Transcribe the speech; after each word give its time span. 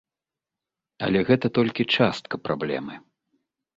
Але 1.07 1.19
гэта 1.29 1.47
толькі 1.57 1.87
частка 1.99 2.43
праблемы. 2.47 2.93